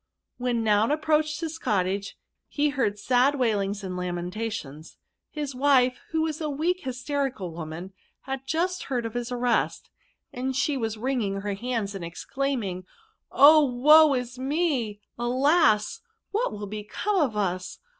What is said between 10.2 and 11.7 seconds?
and she was wringing her